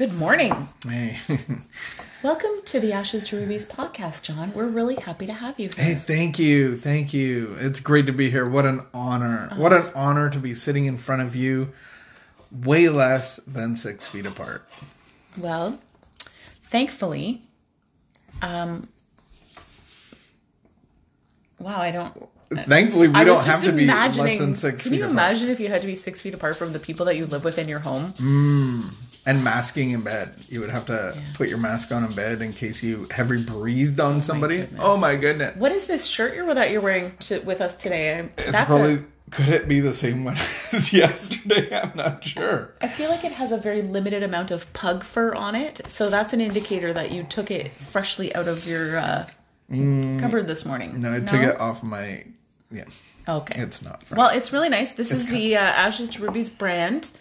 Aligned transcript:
Good 0.00 0.14
morning. 0.14 0.66
Hey. 0.88 1.18
Welcome 2.22 2.52
to 2.64 2.80
the 2.80 2.90
Ashes 2.90 3.26
to 3.26 3.36
Rubies 3.36 3.66
podcast, 3.66 4.22
John. 4.22 4.50
We're 4.54 4.64
really 4.64 4.94
happy 4.94 5.26
to 5.26 5.34
have 5.34 5.60
you 5.60 5.68
here. 5.76 5.84
hey, 5.84 5.94
thank 5.94 6.38
you. 6.38 6.78
Thank 6.78 7.12
you. 7.12 7.54
It's 7.60 7.80
great 7.80 8.06
to 8.06 8.12
be 8.12 8.30
here. 8.30 8.48
What 8.48 8.64
an 8.64 8.86
honor. 8.94 9.50
What 9.58 9.74
an 9.74 9.92
honor 9.94 10.30
to 10.30 10.38
be 10.38 10.54
sitting 10.54 10.86
in 10.86 10.96
front 10.96 11.20
of 11.20 11.36
you 11.36 11.74
way 12.50 12.88
less 12.88 13.40
than 13.46 13.76
six 13.76 14.08
feet 14.08 14.24
apart. 14.24 14.66
Well, 15.36 15.78
thankfully, 16.70 17.42
um, 18.40 18.88
wow, 21.58 21.78
I 21.78 21.90
don't. 21.90 22.26
Thankfully, 22.66 23.08
we 23.08 23.16
I 23.16 23.24
don't 23.24 23.44
have 23.44 23.62
to 23.64 23.72
be 23.72 23.84
less 23.84 24.16
than 24.16 24.54
six 24.54 24.82
can 24.82 24.94
you 24.94 25.00
apart. 25.00 25.10
imagine 25.10 25.50
if 25.50 25.60
you 25.60 25.68
had 25.68 25.82
to 25.82 25.86
be 25.86 25.94
six 25.94 26.22
feet 26.22 26.32
apart 26.32 26.56
from 26.56 26.72
the 26.72 26.78
people 26.78 27.04
that 27.04 27.18
you 27.18 27.26
live 27.26 27.44
with 27.44 27.58
in 27.58 27.68
your 27.68 27.80
home? 27.80 28.14
And 29.26 29.44
masking 29.44 29.90
in 29.90 30.00
bed. 30.00 30.34
You 30.48 30.60
would 30.60 30.70
have 30.70 30.86
to 30.86 31.16
put 31.34 31.48
your 31.48 31.58
mask 31.58 31.92
on 31.92 32.04
in 32.04 32.12
bed 32.14 32.40
in 32.40 32.52
case 32.54 32.82
you 32.82 33.06
heavy 33.10 33.42
breathed 33.42 34.00
on 34.00 34.22
somebody. 34.22 34.58
goodness. 34.58 34.80
Oh 34.82 34.96
my 34.96 35.14
goodness. 35.16 35.56
What 35.56 35.72
is 35.72 35.86
this 35.86 36.06
shirt 36.06 36.34
you're 36.34 36.52
that 36.54 36.70
you're 36.70 36.80
wearing 36.80 37.12
to, 37.20 37.38
with 37.40 37.60
us 37.60 37.76
today? 37.76 38.16
I'm- 38.16 38.32
It's 38.38 38.50
That's 38.52 38.66
probably. 38.66 38.94
a, 38.94 39.04
could 39.30 39.48
it 39.50 39.68
be 39.68 39.78
the 39.80 39.92
same 39.94 40.24
one 40.24 40.36
as 40.72 40.90
yesterday? 40.92 41.68
I'm 41.82 41.92
not 41.96 42.24
sure. 42.24 42.74
I 42.80 42.88
feel 42.88 43.10
like 43.10 43.22
it 43.24 43.32
has 43.32 43.52
a 43.52 43.58
very 43.58 43.82
limited 43.82 44.22
amount 44.22 44.50
of 44.50 44.72
pug 44.72 45.04
fur 45.04 45.34
on 45.34 45.54
it, 45.54 45.82
so 45.86 46.08
that's 46.10 46.32
an 46.32 46.40
indicator 46.40 46.92
that 46.94 47.12
you 47.12 47.22
took 47.22 47.50
it 47.50 47.70
freshly 47.72 48.34
out 48.34 48.48
of 48.48 48.66
your 48.66 48.96
uh, 48.96 49.26
cupboard 49.68 50.46
this 50.46 50.64
morning. 50.64 50.94
Mm. 50.94 50.98
No, 50.98 51.12
I 51.14 51.20
took 51.20 51.42
it 51.42 51.60
off 51.60 51.82
my. 51.82 52.24
Yeah, 52.72 52.84
Okay. 53.28 53.60
it's 53.62 53.82
not. 53.82 54.02
Fresh. 54.04 54.18
Well, 54.18 54.30
it's 54.30 54.52
really 54.52 54.68
nice. 54.68 54.92
This 54.92 55.12
is 55.12 55.28
the 55.28 55.56
uh, 55.56 55.60
Ashes 55.60 56.08
to 56.10 56.22
Rubies 56.22 56.48
brand. 56.48 57.12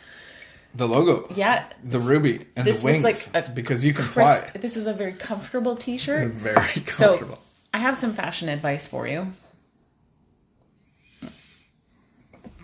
The 0.76 0.88
logo. 0.88 1.28
Yeah. 1.36 1.66
The 1.84 2.00
ruby 2.00 2.46
and 2.56 2.68
the 2.68 2.80
wings 2.84 3.04
like 3.04 3.28
a 3.34 3.50
because 3.50 3.84
you 3.84 3.94
can 3.94 4.06
Crisp. 4.06 4.44
fly. 4.44 4.52
This 4.60 4.78
is 4.78 4.86
a 4.88 4.94
very 4.94 5.14
comfortable 5.14 5.76
t-shirt. 5.76 6.32
Very 6.34 6.84
So, 6.88 7.10
comfortable. 7.18 7.40
I 7.74 7.80
have 7.80 7.98
some 7.98 8.14
fashion 8.14 8.50
advice 8.50 8.88
for 8.88 9.08
you. 9.08 9.34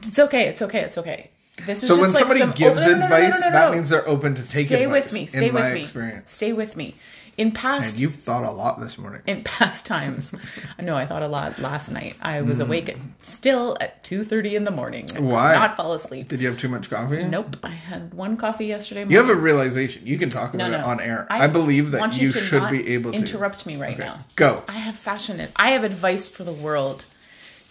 It's 0.03 0.19
okay. 0.19 0.47
It's 0.47 0.61
okay. 0.61 0.79
It's 0.81 0.97
okay. 0.97 1.31
This 1.65 1.81
is 1.83 1.87
so 1.89 1.99
when 1.99 2.11
like 2.11 2.19
somebody 2.19 2.41
some- 2.41 2.51
gives 2.51 2.81
advice, 2.81 3.39
that 3.39 3.71
means 3.73 3.89
they're 3.89 4.07
open 4.07 4.35
to 4.35 4.47
take 4.47 4.67
Stay 4.67 4.83
advice. 4.83 5.05
with 5.05 5.13
me. 5.13 5.25
Stay 5.25 5.49
with 5.51 5.73
me. 5.73 5.81
experience. 5.81 6.31
Stay 6.31 6.53
with 6.53 6.75
me. 6.77 6.95
In 7.37 7.51
past 7.51 7.91
And 7.91 7.99
you've 8.01 8.15
thought 8.15 8.43
a 8.45 8.51
lot 8.51 8.79
this 8.79 8.97
morning. 8.97 9.21
in 9.27 9.43
past 9.43 9.85
times. 9.85 10.33
I 10.79 10.81
know 10.83 10.95
I 10.95 11.05
thought 11.05 11.21
a 11.21 11.27
lot 11.27 11.59
last 11.59 11.91
night. 11.91 12.15
I 12.21 12.41
was 12.41 12.59
Mm. 12.59 12.67
awake 12.67 12.89
at, 12.89 12.95
still 13.21 13.75
at 13.81 14.03
2:30 14.05 14.55
in 14.55 14.63
the 14.63 14.71
morning. 14.71 15.09
I 15.15 15.19
Why? 15.19 15.53
Not 15.53 15.75
fall 15.75 15.93
asleep. 15.93 16.29
Did 16.29 16.39
you 16.39 16.47
have 16.47 16.57
too 16.57 16.69
much 16.69 16.89
coffee? 16.89 17.25
Nope. 17.25 17.57
I 17.61 17.69
had 17.71 18.13
one 18.13 18.37
coffee 18.37 18.67
yesterday 18.67 19.01
morning. 19.01 19.11
You 19.11 19.17
have 19.19 19.29
a 19.29 19.35
realization. 19.35 20.03
You 20.05 20.17
can 20.17 20.29
talk 20.29 20.53
no, 20.53 20.65
about 20.65 20.71
no. 20.71 20.77
it 20.79 20.89
on 20.89 20.99
air. 21.01 21.27
I, 21.29 21.47
believe 21.47 21.91
that 21.91 22.17
you, 22.21 22.31
to 22.31 22.39
should 22.39 22.69
be 22.69 22.87
able 22.93 23.11
to 23.11 23.17
interrupt 23.17 23.65
me 23.65 23.75
right 23.75 23.97
now. 23.99 24.19
Go. 24.37 24.63
I 24.69 24.73
have 24.73 24.95
fashion. 24.95 25.45
I 25.57 25.71
have 25.71 25.83
advice 25.83 26.29
for 26.29 26.43
the 26.45 26.53
world. 26.53 27.05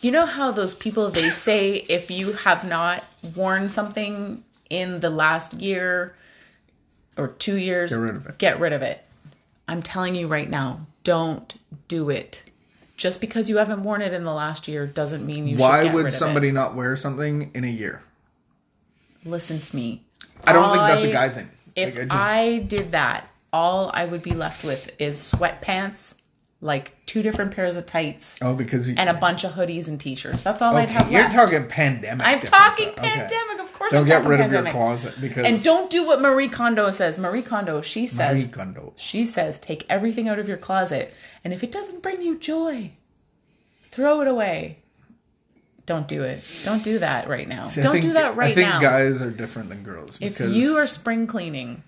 You 0.03 0.11
know 0.11 0.27
how 0.27 0.51
those 0.51 0.75
people 0.75 1.09
they 1.11 1.31
say 1.47 1.77
if 1.89 2.11
you 2.11 2.33
have 2.33 2.65
not 2.65 3.03
worn 3.35 3.71
something 3.71 4.45
in 4.69 5.01
the 5.01 5.09
last 5.09 5.55
year 5.55 6.15
or 7.17 7.29
two 7.29 7.57
years, 7.57 7.93
Get 7.93 8.01
rid 8.01 8.17
of 8.17 8.27
it. 8.27 8.39
Get 8.39 8.61
rid 8.61 8.73
of 8.73 8.83
it. 8.83 9.04
I'm 9.67 9.83
telling 9.83 10.15
you 10.15 10.27
right 10.27 10.49
now, 10.49 10.87
don't 11.03 11.55
do 11.89 12.11
it. 12.11 12.45
Just 12.97 13.21
because 13.21 13.51
you 13.51 13.57
haven't 13.57 13.83
worn 13.83 14.03
it 14.03 14.13
in 14.13 14.25
the 14.25 14.33
last 14.33 14.69
year 14.69 14.87
doesn't 14.87 15.27
mean 15.27 15.49
you 15.49 15.59
should 15.59 15.63
Why 15.63 15.93
would 15.93 16.13
somebody 16.13 16.51
not 16.51 16.75
wear 16.75 16.97
something 16.97 17.51
in 17.55 17.65
a 17.65 17.69
year? 17.69 18.03
listen 19.25 19.61
to 19.61 19.77
me? 19.77 20.05
I 20.47 20.53
don't 20.53 20.71
think 20.71 20.83
that's 20.87 21.05
a 21.05 21.13
guy 21.13 21.29
thing. 21.31 21.51
If 21.75 21.97
Like, 21.97 22.13
I, 22.13 22.41
I 22.41 22.59
did 22.59 22.93
that, 22.93 23.29
all 23.53 23.91
I 23.95 24.05
would 24.05 24.23
be 24.23 24.33
left 24.33 24.65
with 24.65 24.91
is 24.99 25.17
sweatpants, 25.19 26.17
like 26.65 26.93
two 27.05 27.21
different 27.23 27.55
pairs 27.55 27.77
of 27.77 27.85
tights, 27.85 28.39
oh, 28.41 28.55
because 28.55 28.89
you, 28.89 28.95
and 28.97 29.11
a 29.11 29.15
bunch 29.15 29.45
of 29.45 29.53
hoodies 29.53 29.87
and 29.87 30.01
t-shirts. 30.01 30.43
That's 30.43 30.63
all 30.63 30.75
I'd 30.75 30.89
have 30.89 31.13
you're 31.13 31.21
left. 31.23 31.35
talking 31.35 31.69
pandemic. 31.69 32.27
I'm 32.27 32.41
talking 32.41 32.89
Okay. 32.89 33.01
pandemic, 33.03 33.61
of 33.61 33.71
course. 33.75 33.93
Don't 33.93 34.01
I'm 34.03 34.07
get 34.09 34.25
rid 34.25 34.41
pandemic. 34.41 34.59
of 34.61 34.65
your 34.65 34.73
closet 34.73 35.21
because 35.21 35.45
And 35.47 35.63
don't 35.63 35.91
do 35.91 36.07
what 36.07 36.23
Marie 36.23 36.49
Kondo 36.49 36.91
says. 36.91 37.19
Marie 37.19 37.43
Kondo, 37.43 37.83
she 37.83 38.07
says, 38.07 38.41
Marie 38.41 38.51
Kondo. 38.51 38.95
she 38.97 39.27
says, 39.27 39.59
take 39.59 39.85
everything 39.91 40.27
out 40.27 40.39
of 40.39 40.49
your 40.49 40.57
closet, 40.57 41.13
and 41.45 41.53
if 41.53 41.63
it 41.63 41.71
doesn't 41.71 42.03
bring 42.03 42.23
you 42.23 42.39
joy, 42.39 42.93
throw 43.91 44.23
it 44.23 44.27
away. 44.29 44.79
Don't 45.87 46.09
do 46.09 46.23
it. 46.23 46.43
Don't 46.65 46.83
do 46.83 46.99
that 47.01 47.29
right 47.29 47.47
now. 47.47 47.69
See, 47.69 47.83
Don't 47.83 47.93
think- 47.93 48.07
do 48.07 48.13
that 48.15 48.37
right 48.37 48.47
now. 48.47 48.53
I 48.53 48.55
think 48.55 48.69
now. 48.71 48.81
guys 48.81 49.21
are 49.21 49.31
different 49.31 49.69
than 49.69 49.83
girls. 49.83 50.17
If 50.19 50.41
you 50.41 50.77
are 50.79 50.87
spring 50.87 51.27
cleaning, 51.27 51.83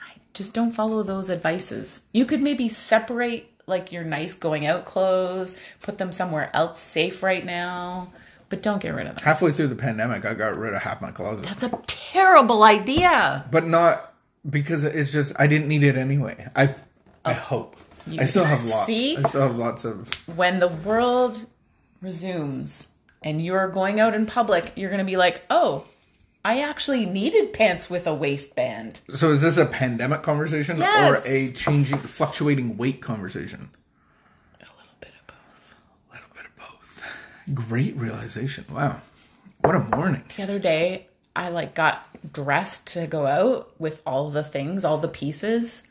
I 0.00 0.14
just 0.34 0.52
don't 0.52 0.72
follow 0.72 1.04
those 1.04 1.30
advices. 1.30 2.02
You 2.12 2.24
could 2.24 2.42
maybe 2.42 2.68
separate 2.68 3.52
like 3.66 3.92
your 3.92 4.04
nice 4.04 4.34
going 4.34 4.66
out 4.66 4.84
clothes, 4.84 5.56
put 5.82 5.98
them 5.98 6.12
somewhere 6.12 6.50
else 6.54 6.78
safe 6.78 7.22
right 7.22 7.44
now, 7.44 8.08
but 8.48 8.62
don't 8.62 8.80
get 8.80 8.94
rid 8.94 9.06
of 9.06 9.16
them. 9.16 9.24
halfway 9.24 9.52
through 9.52 9.68
the 9.68 9.76
pandemic, 9.76 10.24
I 10.24 10.34
got 10.34 10.56
rid 10.56 10.74
of 10.74 10.82
half 10.82 11.00
my 11.00 11.10
closet. 11.10 11.44
That's 11.44 11.62
a 11.62 11.80
terrible 11.86 12.62
idea. 12.62 13.44
but 13.50 13.66
not 13.66 14.14
because 14.48 14.84
it's 14.84 15.12
just 15.12 15.32
I 15.38 15.46
didn't 15.46 15.68
need 15.68 15.82
it 15.82 15.96
anyway. 15.96 16.48
I 16.54 16.74
I 17.24 17.32
oh. 17.32 17.34
hope 17.34 17.76
I 18.18 18.24
still 18.24 18.44
have 18.44 18.60
lots. 18.64 18.82
Oh. 18.82 18.86
See? 18.86 19.16
I 19.16 19.22
still 19.22 19.42
have 19.42 19.56
lots 19.56 19.84
of. 19.84 20.08
When 20.34 20.60
the 20.60 20.68
world 20.68 21.46
resumes 22.00 22.88
and 23.22 23.44
you're 23.44 23.68
going 23.68 23.98
out 23.98 24.14
in 24.14 24.26
public, 24.26 24.72
you're 24.76 24.90
going 24.90 25.04
to 25.04 25.04
be 25.04 25.16
like, 25.16 25.42
"Oh, 25.50 25.84
I 26.48 26.60
actually 26.60 27.04
needed 27.06 27.52
pants 27.52 27.90
with 27.90 28.06
a 28.06 28.14
waistband." 28.14 29.00
So 29.12 29.30
is 29.30 29.42
this 29.42 29.56
a 29.58 29.66
pandemic 29.66 30.22
conversation 30.22 30.78
Yes. 30.78 31.10
or 31.10 31.28
a 31.28 31.50
changing, 31.50 31.98
fluctuating 31.98 32.76
weight 32.76 33.00
conversation? 33.02 33.70
A 34.60 34.64
little 34.64 34.96
bit 35.00 35.10
of 35.20 35.26
both. 35.26 35.74
A 36.10 36.12
little 36.14 36.30
bit 36.34 36.44
of 36.46 36.56
both. 36.56 37.02
Great 37.68 37.96
realization. 37.96 38.64
Wow, 38.70 39.00
what 39.60 39.74
a 39.74 39.80
morning. 39.80 40.22
the 40.36 40.42
other 40.44 40.58
day 40.58 41.06
I 41.34 41.48
like 41.48 41.74
got 41.74 42.06
dressed 42.32 42.86
to 42.94 43.06
go 43.06 43.26
out 43.26 43.72
with 43.78 44.00
all 44.06 44.30
the 44.30 44.44
things, 44.44 44.84
all 44.84 44.98
the 44.98 45.08
pieces. 45.08 45.82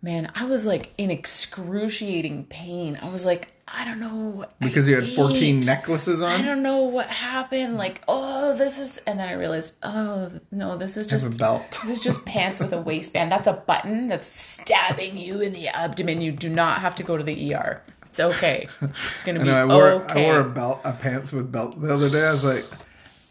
Man, 0.00 0.30
I 0.34 0.44
was 0.44 0.64
like 0.64 0.92
in 0.96 1.10
excruciating 1.10 2.44
pain. 2.46 2.98
I 3.02 3.08
was 3.10 3.24
like, 3.24 3.48
I 3.66 3.84
don't 3.84 3.98
know. 4.00 4.14
what 4.38 4.52
I 4.60 4.66
Because 4.66 4.88
you 4.88 4.94
had 4.94 5.08
14 5.12 5.58
ate. 5.58 5.66
necklaces 5.66 6.22
on? 6.22 6.30
I 6.30 6.42
don't 6.42 6.62
know 6.62 6.78
what 6.84 7.06
happened. 7.08 7.76
Like, 7.76 8.00
oh, 8.08 8.37
this 8.54 8.78
is, 8.78 8.98
and 9.06 9.18
then 9.18 9.28
I 9.28 9.32
realized, 9.32 9.74
oh 9.82 10.30
no, 10.50 10.76
this 10.76 10.96
is 10.96 11.06
just 11.06 11.26
a 11.26 11.30
belt. 11.30 11.62
This 11.82 11.90
is 11.90 12.00
just 12.00 12.24
pants 12.24 12.60
with 12.60 12.72
a 12.72 12.80
waistband. 12.80 13.30
That's 13.32 13.46
a 13.46 13.52
button 13.52 14.08
that's 14.08 14.28
stabbing 14.28 15.16
you 15.16 15.40
in 15.40 15.52
the 15.52 15.68
abdomen. 15.68 16.20
You 16.20 16.32
do 16.32 16.48
not 16.48 16.80
have 16.80 16.94
to 16.96 17.02
go 17.02 17.16
to 17.16 17.24
the 17.24 17.54
ER. 17.54 17.82
It's 18.06 18.20
okay. 18.20 18.68
It's 18.80 19.22
gonna 19.24 19.40
I 19.40 19.42
be 19.42 19.48
know 19.48 19.56
I 19.56 19.64
wore 19.64 19.90
okay. 20.04 20.28
I 20.28 20.32
wore 20.32 20.40
a 20.40 20.50
belt, 20.50 20.80
a 20.84 20.92
pants 20.92 21.32
with 21.32 21.50
belt 21.52 21.80
the 21.80 21.92
other 21.92 22.08
day. 22.10 22.26
I 22.26 22.32
was 22.32 22.44
like, 22.44 22.64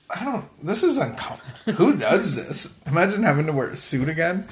I 0.10 0.24
don't. 0.24 0.46
This 0.66 0.84
is 0.84 0.98
uncomfortable. 0.98 1.74
Who 1.74 1.96
does 1.98 2.36
this? 2.36 2.74
Imagine 2.86 3.24
having 3.24 3.46
to 3.48 3.54
wear 3.54 3.70
a 3.70 3.78
suit 3.78 4.08
again. 4.10 4.48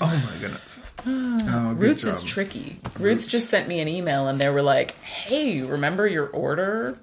Oh 0.00 0.06
my 0.06 0.40
goodness. 0.40 0.78
Oh, 1.06 1.74
Roots 1.78 2.02
job. 2.02 2.12
is 2.12 2.22
tricky. 2.22 2.80
Roots 2.98 3.26
just 3.26 3.48
sent 3.48 3.68
me 3.68 3.78
an 3.80 3.86
email 3.88 4.26
and 4.28 4.38
they 4.38 4.50
were 4.50 4.62
like, 4.62 4.96
"Hey, 4.96 5.62
remember 5.62 6.06
your 6.06 6.26
order? 6.26 6.98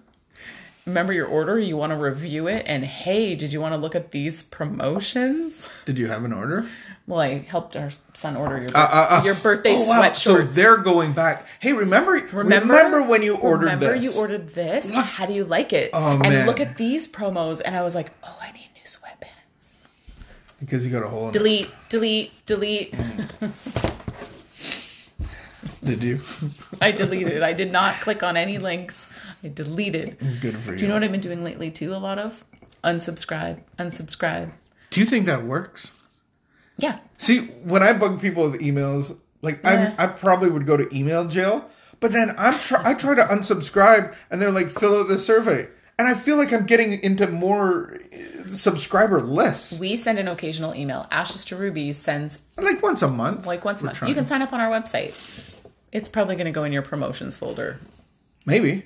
Remember 0.86 1.14
your 1.14 1.26
order? 1.28 1.60
You 1.60 1.78
want 1.78 1.92
to 1.92 1.98
review 1.98 2.48
it? 2.48 2.64
And 2.68 2.86
hey, 2.86 3.36
did 3.36 3.52
you 3.52 3.60
want 3.60 3.74
to 3.74 3.80
look 3.80 3.96
at 3.96 4.12
these 4.12 4.44
promotions?" 4.44 5.68
Did 5.86 5.98
you 5.98 6.08
have 6.08 6.24
an 6.24 6.34
order? 6.34 6.68
Well, 7.08 7.20
I 7.20 7.40
helped 7.40 7.76
our 7.76 7.92
son 8.14 8.36
order 8.36 8.58
your 8.58 8.70
Uh, 8.74 9.20
uh, 9.20 9.22
your 9.24 9.36
birthday 9.36 9.76
oh, 9.78 9.88
wow. 9.90 10.02
sweatshirts. 10.02 10.16
So 10.16 10.42
they're 10.42 10.78
going 10.78 11.14
back. 11.14 11.46
Hey, 11.60 11.74
remember? 11.74 12.14
Remember, 12.14 13.04
when 13.04 13.22
you 13.22 13.36
ordered 13.36 13.68
this? 13.68 13.76
remember 13.76 14.00
this? 14.00 14.16
you 14.16 14.20
ordered 14.20 14.50
this? 14.50 14.92
How 14.94 15.26
do 15.28 15.34
you 15.34 15.46
like 15.46 15.72
it? 15.72 15.92
Oh, 15.94 16.14
and 16.14 16.22
man. 16.22 16.46
look 16.48 16.60
at 16.60 16.78
these 16.78 17.08
promos. 17.08 17.62
And 17.64 17.76
I 17.76 17.84
was 17.84 17.94
like, 17.94 18.12
"Oh, 18.24 18.38
I 18.42 18.52
need 18.52 18.70
new 18.76 18.84
sweatpants." 18.86 19.78
because 20.60 20.86
you 20.86 20.92
got 20.92 21.04
a 21.04 21.08
hole 21.08 21.24
in 21.24 21.30
it. 21.30 21.34
Delete, 21.34 21.70
delete, 21.90 22.46
delete. 22.46 22.94
Did 25.86 26.04
you? 26.04 26.22
I 26.82 26.92
deleted. 26.92 27.42
I 27.44 27.54
did 27.54 27.72
not 27.72 28.02
click 28.02 28.24
on 28.24 28.36
any 28.38 28.58
links. 28.58 29.08
I 29.44 29.48
deleted. 29.50 30.18
Good 30.42 30.58
for 30.58 30.72
you. 30.74 30.78
Do 30.80 30.84
you 30.84 30.88
know 30.88 30.96
what 30.96 31.04
I've 31.04 31.12
been 31.12 31.22
doing 31.22 31.44
lately 31.44 31.72
too? 31.72 31.94
A 31.94 31.98
lot 31.98 32.20
of 32.20 32.44
unsubscribe, 32.84 33.62
unsubscribe. 33.80 34.52
Do 34.90 35.00
you 35.00 35.06
think 35.06 35.26
that 35.26 35.44
works? 35.46 35.92
Yeah, 36.78 37.00
See, 37.18 37.46
when 37.64 37.82
I 37.82 37.94
bug 37.94 38.20
people 38.20 38.50
with 38.50 38.60
emails, 38.62 39.16
like 39.42 39.62
Yeah. 39.64 39.96
I'm, 39.98 40.10
I 40.10 40.12
probably 40.12 40.50
would 40.50 40.66
go 40.66 40.76
to 40.76 40.94
email 40.96 41.26
jail. 41.26 41.70
But 42.02 42.12
then 42.12 42.36
I'm 42.38 42.60
try, 42.60 42.82
I 42.84 42.94
try 42.94 43.16
to 43.16 43.24
unsubscribe, 43.24 44.14
and 44.30 44.42
they're 44.42 44.52
like, 44.52 44.70
fill 44.70 45.00
out 45.00 45.08
the 45.08 45.18
survey, 45.18 45.68
and 45.98 46.08
I 46.10 46.14
feel 46.14 46.36
like 46.36 46.52
I'm 46.52 46.66
getting 46.66 47.02
into 47.02 47.28
more 47.28 47.94
uh, 48.14 48.48
subscriber 48.54 49.22
lists, 49.22 49.80
we 49.80 49.96
send 49.96 50.20
an 50.20 50.28
occasional 50.28 50.76
email. 50.76 51.08
Ashes 51.10 51.46
to 51.46 51.56
Rubies 51.56 51.98
sends 51.98 52.40
like 52.58 52.84
once 52.84 53.02
a 53.02 53.08
month. 53.08 53.46
like 53.46 53.64
once 53.64 53.82
a 53.82 53.86
month. 53.86 53.98
trying. 54.00 54.10
You 54.10 54.16
can 54.16 54.28
sign 54.28 54.42
up 54.42 54.52
on 54.52 54.60
our 54.60 54.70
website. 54.70 55.14
It's 55.96 56.10
probably 56.10 56.36
going 56.36 56.46
to 56.46 56.52
go 56.52 56.64
in 56.66 56.74
your 56.74 56.82
promotions 56.82 57.36
folder. 57.38 57.80
maybe. 58.46 58.86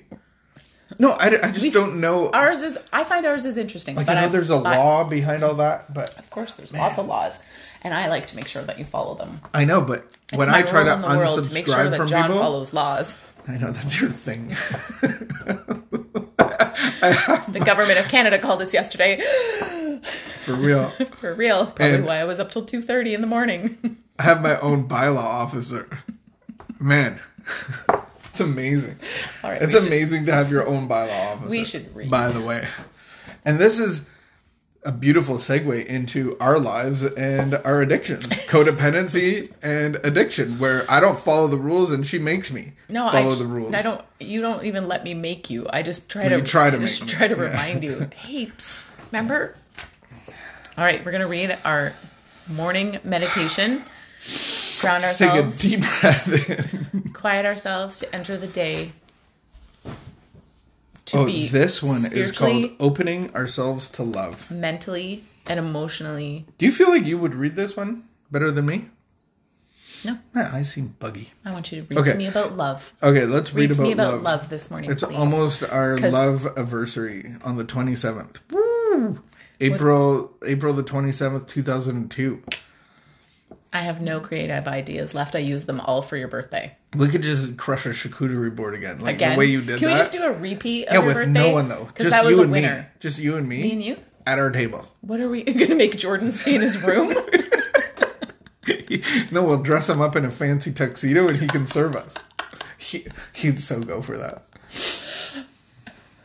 No, 0.98 1.10
I, 1.10 1.26
I 1.26 1.50
just 1.52 1.62
We 1.62 1.70
don't 1.70 2.00
know. 2.00 2.30
Ours 2.30 2.62
is. 2.62 2.76
I 2.92 3.04
find 3.04 3.24
ours 3.24 3.44
is 3.44 3.56
interesting. 3.56 3.94
like 3.94 4.06
but 4.06 4.16
I 4.18 4.22
know 4.22 4.28
there's 4.28 4.50
a 4.50 4.58
but- 4.58 4.76
law 4.76 5.04
behind 5.04 5.42
all 5.44 5.54
that, 5.54 5.92
but 5.94 6.16
Of 6.18 6.30
course, 6.30 6.54
there's 6.54 6.72
lots 6.72 6.98
of 6.98 7.06
laws, 7.06 7.38
and 7.82 7.94
I 7.94 8.08
like 8.08 8.26
to 8.28 8.36
make 8.36 8.48
sure 8.48 8.62
that 8.64 8.76
you 8.78 8.84
follow 8.84 9.14
them. 9.14 9.40
I 9.54 9.64
know. 9.64 9.80
But 9.80 10.04
It's 10.32 10.38
when 10.38 10.48
my 10.50 10.58
I 10.58 10.62
try 10.62 10.80
role 10.82 10.86
to 10.86 10.94
in 10.94 11.02
the 11.12 11.18
world 11.18 11.44
to 11.44 11.52
make 11.54 11.66
sure 11.66 11.76
unsubscribe 11.76 11.90
that 11.90 11.96
from 11.96 12.08
John 12.08 12.22
people, 12.28 12.40
follows 12.42 12.72
laws. 12.72 13.16
I 13.48 13.56
know 13.58 13.70
that's 13.72 14.00
your 14.00 14.10
thing. 14.10 14.54
The 17.50 17.62
government 17.64 17.98
of 17.98 18.08
Canada 18.08 18.38
called 18.38 18.62
us 18.62 18.72
yesterday 18.72 19.20
For 20.44 20.54
real. 20.54 20.90
for 21.20 21.34
real. 21.34 21.66
Probably 21.66 21.94
And- 21.96 22.06
why 22.06 22.16
I 22.18 22.24
was 22.24 22.38
up 22.40 22.50
till 22.52 22.64
two 22.64 22.80
thirty 22.82 23.14
in 23.14 23.20
the 23.20 23.26
morning. 23.26 23.96
I 24.18 24.22
have 24.24 24.42
my 24.42 24.58
own 24.60 24.86
bylaw 24.88 25.18
officer. 25.18 25.88
Man, 26.80 27.20
it's 28.30 28.40
amazing. 28.40 28.96
All 29.44 29.50
right, 29.50 29.60
It's 29.62 29.74
we 29.74 29.80
should- 29.80 29.86
amazing 29.88 30.26
to 30.26 30.32
have 30.32 30.50
your 30.50 30.66
own 30.66 30.88
bylaw 30.88 31.32
officer. 31.32 31.50
We 31.50 31.64
should 31.64 31.94
read. 31.94 32.10
By 32.10 32.28
the 32.32 32.40
way, 32.40 32.66
and 33.44 33.58
this 33.58 33.78
is 33.78 34.02
a 34.82 34.90
beautiful 34.92 35.36
segue 35.36 35.84
into 35.84 36.38
our 36.40 36.58
lives 36.58 37.04
and 37.04 37.52
our 37.66 37.82
addictions, 37.82 38.26
codependency 38.48 39.52
and 39.62 39.96
addiction, 39.96 40.58
where 40.58 40.90
I 40.90 41.00
don't 41.00 41.18
follow 41.20 41.48
the 41.48 41.58
rules 41.58 41.92
and 41.92 42.06
she 42.06 42.18
makes 42.18 42.50
me 42.50 42.72
No, 42.88 43.10
follow 43.10 43.32
I, 43.32 43.38
the 43.38 43.46
rules. 43.46 43.74
I 43.74 43.82
don't. 43.82 44.02
You 44.18 44.40
don't 44.40 44.64
even 44.64 44.88
let 44.88 45.04
me 45.04 45.12
make 45.12 45.50
you. 45.50 45.66
I 45.70 45.82
just 45.82 46.08
try 46.08 46.22
Well, 46.22 46.30
to 46.30 46.36
you 46.38 46.42
try 46.44 46.70
to 46.70 46.78
make 46.78 46.90
try 47.06 47.28
to 47.28 47.36
yeah. 47.36 47.42
remind 47.42 47.84
you. 47.84 48.08
Hey, 48.16 48.46
psst, 48.46 48.78
remember? 49.12 49.54
All 50.78 50.84
right, 50.84 51.04
we're 51.04 51.12
gonna 51.12 51.28
read 51.28 51.58
our 51.62 51.92
morning 52.48 53.00
meditation. 53.04 53.84
Ground 54.80 55.04
Take 55.04 55.20
a 55.20 55.30
ourselves, 55.42 55.58
deep 55.60 55.80
breath 55.80 56.48
in. 56.48 57.10
quiet 57.12 57.44
ourselves 57.46 57.98
to 58.00 58.14
enter 58.14 58.36
the 58.36 58.46
day. 58.46 58.92
To 61.06 61.18
Oh, 61.18 61.26
be 61.26 61.48
this 61.48 61.82
one 61.82 62.00
is 62.12 62.36
called 62.38 62.70
"Opening 62.78 63.34
Ourselves 63.34 63.88
to 63.90 64.02
Love." 64.02 64.50
mentally, 64.50 65.24
and 65.46 65.58
emotionally. 65.58 66.46
Do 66.58 66.66
you 66.66 66.72
feel 66.72 66.88
like 66.88 67.04
you 67.06 67.18
would 67.18 67.34
read 67.34 67.56
this 67.56 67.76
one 67.76 68.04
better 68.30 68.50
than 68.50 68.66
me? 68.66 68.86
No, 70.04 70.18
Man, 70.32 70.46
I 70.46 70.62
seem 70.62 70.94
buggy. 70.98 71.32
I 71.44 71.52
want 71.52 71.70
you 71.72 71.82
to 71.82 71.86
read 71.86 71.98
Okay. 71.98 72.12
to 72.12 72.16
me 72.16 72.26
about 72.26 72.56
love. 72.56 72.94
Okay, 73.02 73.26
let's 73.26 73.52
read, 73.52 73.68
Read 73.68 73.74
to 73.76 73.82
about, 73.82 73.86
me 73.86 73.92
about 73.92 74.12
love. 74.14 74.22
love, 74.22 74.48
this 74.48 74.70
morning. 74.70 74.90
It's 74.90 75.02
please. 75.02 75.14
almost 75.16 75.62
our 75.64 75.98
love 75.98 76.46
anniversary 76.46 77.34
on 77.44 77.56
the 77.58 77.64
27th. 77.66 78.36
Woo! 78.50 79.18
April 79.60 80.32
April 80.46 80.72
the 80.72 80.82
27th, 80.84 81.46
2002. 81.48 82.42
I 83.72 83.80
have 83.82 84.00
no 84.00 84.18
creative 84.20 84.66
ideas 84.66 85.14
left. 85.14 85.36
I 85.36 85.38
use 85.40 85.64
them 85.64 85.80
all 85.80 86.02
for 86.02 86.16
your 86.16 86.26
birthday. 86.28 86.76
We 86.94 87.08
could 87.08 87.22
just 87.22 87.56
crush 87.56 87.86
a 87.86 87.90
charcuterie 87.90 88.54
board 88.54 88.74
again. 88.74 88.98
Like 89.00 89.14
Again, 89.16 89.32
the 89.32 89.38
way 89.38 89.44
you 89.46 89.60
did 89.60 89.78
can 89.78 89.88
that. 89.88 89.94
we 89.94 89.98
just 90.00 90.12
do 90.12 90.22
a 90.24 90.32
repeat 90.32 90.86
of 90.88 90.92
yeah, 90.94 90.98
your 90.98 91.06
with 91.06 91.14
birthday? 91.14 91.30
no 91.32 91.50
one 91.52 91.68
though. 91.68 91.84
Because 91.84 92.04
Just 92.06 92.10
that 92.16 92.24
was 92.24 92.32
you 92.32 92.38
a 92.40 92.42
and 92.42 92.50
winner. 92.52 92.78
me. 92.80 92.84
Just 92.98 93.18
you 93.18 93.36
and 93.36 93.48
me. 93.48 93.62
Me 93.62 93.72
and 93.72 93.84
you. 93.84 93.96
At 94.26 94.38
our 94.40 94.50
table. 94.50 94.88
What 95.02 95.20
are 95.20 95.28
we 95.28 95.42
going 95.44 95.68
to 95.68 95.74
make 95.76 95.96
Jordan 95.96 96.32
stay 96.32 96.56
in 96.56 96.60
his 96.62 96.82
room? 96.82 97.14
no, 99.30 99.42
we'll 99.44 99.62
dress 99.62 99.88
him 99.88 100.00
up 100.00 100.16
in 100.16 100.24
a 100.24 100.30
fancy 100.30 100.72
tuxedo 100.72 101.28
and 101.28 101.38
he 101.38 101.46
can 101.46 101.64
serve 101.66 101.94
us. 101.96 102.16
He, 102.76 103.06
he'd 103.34 103.60
so 103.60 103.80
go 103.80 104.02
for 104.02 104.18
that. 104.18 104.46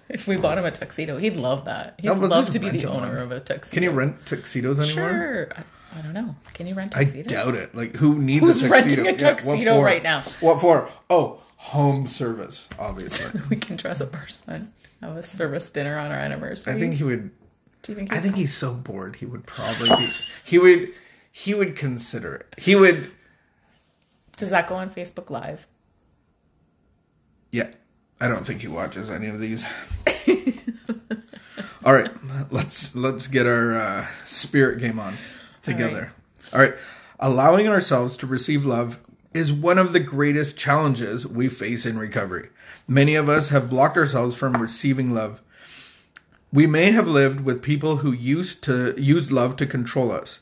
If 0.09 0.27
we 0.27 0.37
bought 0.37 0.57
him 0.57 0.65
a 0.65 0.71
tuxedo, 0.71 1.17
he'd 1.17 1.35
love 1.35 1.65
that. 1.65 1.95
He'd 1.97 2.05
No, 2.07 2.13
love 2.13 2.51
to 2.51 2.59
be 2.59 2.69
the 2.69 2.85
owner 2.85 3.07
one. 3.09 3.17
of 3.17 3.31
a 3.31 3.39
tuxedo. 3.39 3.73
Can 3.73 3.83
you 3.83 3.91
rent 3.91 4.25
tuxedos 4.25 4.79
anymore? 4.79 5.09
Sure. 5.09 5.49
I, 5.55 5.99
I 5.99 6.01
don't 6.01 6.13
know. 6.13 6.35
Can 6.53 6.67
you 6.67 6.75
rent 6.75 6.91
tuxedos? 6.91 7.31
I 7.31 7.35
doubt 7.35 7.55
it. 7.55 7.73
Like, 7.75 7.95
who 7.95 8.19
needs 8.19 8.45
Who's 8.45 8.63
a 8.63 8.69
tuxedo? 8.69 9.03
renting 9.03 9.15
a 9.15 9.17
tuxedo 9.17 9.75
for? 9.77 9.83
right 9.85 10.03
now? 10.03 10.21
What 10.41 10.59
for? 10.61 10.89
Oh, 11.09 11.41
home 11.57 12.07
service, 12.07 12.67
obviously. 12.77 13.39
We 13.49 13.55
can 13.55 13.75
dress 13.77 13.99
a 14.01 14.07
person. 14.07 14.71
Have 15.01 15.17
a 15.17 15.23
service 15.23 15.69
dinner 15.69 15.97
on 15.97 16.11
our 16.11 16.17
anniversary. 16.17 16.73
I 16.73 16.79
think 16.79 16.95
he 16.95 17.03
would. 17.03 17.31
Do 17.83 17.91
you 17.91 17.95
think? 17.95 18.11
I 18.13 18.19
think 18.19 18.35
he's 18.35 18.53
so 18.53 18.73
bored. 18.73 19.17
He 19.17 19.25
would 19.25 19.45
probably 19.45 19.89
be. 19.89 20.09
He 20.43 20.57
would. 20.59 20.93
He 21.31 21.53
would 21.53 21.75
consider 21.75 22.35
it. 22.35 22.53
He 22.57 22.75
would. 22.75 23.11
Does 24.37 24.49
that 24.49 24.67
go 24.67 24.75
on 24.75 24.89
Facebook 24.89 25.29
Live? 25.29 25.67
Yeah. 27.51 27.69
I 28.19 28.27
don't 28.27 28.45
think 28.45 28.62
he 28.62 28.67
watches 28.67 29.09
any 29.09 29.27
of 29.27 29.39
these. 29.39 29.65
All 31.83 31.94
right, 31.94 32.09
let's 32.51 32.95
let's 32.95 33.27
get 33.27 33.45
our 33.45 33.75
uh, 33.75 34.07
spirit 34.25 34.79
game 34.79 35.00
on 35.00 35.17
together. 35.62 36.13
All 36.53 36.59
right, 36.59 36.73
allowing 37.19 37.67
ourselves 37.67 38.17
to 38.17 38.27
receive 38.27 38.65
love 38.65 38.97
is 39.33 39.51
one 39.51 39.77
of 39.77 39.91
the 39.91 40.00
greatest 40.00 40.57
challenges 40.57 41.27
we 41.27 41.50
face 41.50 41.85
in 41.85 42.00
recovery. 42.00 42.50
Many 42.88 43.15
of 43.15 43.27
us 43.27 43.50
have 43.50 43.69
blocked 43.69 43.97
ourselves 43.97 44.35
from 44.35 44.62
receiving 44.62 45.13
love. 45.13 45.41
We 46.53 46.67
may 46.67 46.91
have 46.91 47.07
lived 47.07 47.41
with 47.41 47.62
people 47.62 47.97
who 47.97 48.13
used 48.13 48.63
to 48.63 48.95
use 48.97 49.31
love 49.31 49.57
to 49.57 49.65
control 49.65 50.12
us. 50.12 50.39